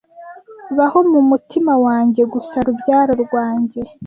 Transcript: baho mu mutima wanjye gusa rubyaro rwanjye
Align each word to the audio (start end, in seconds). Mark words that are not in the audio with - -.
baho 0.77 0.99
mu 1.11 1.21
mutima 1.29 1.73
wanjye 1.85 2.21
gusa 2.33 2.55
rubyaro 2.65 3.13
rwanjye 3.23 3.81